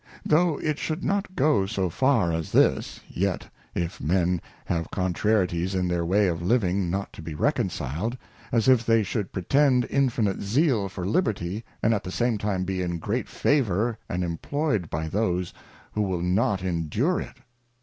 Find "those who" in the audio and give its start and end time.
15.07-16.01